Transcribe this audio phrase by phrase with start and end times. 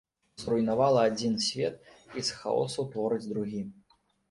[0.43, 1.75] Зруйнавала адзін свет
[2.17, 3.65] і з хаосу творыць другі.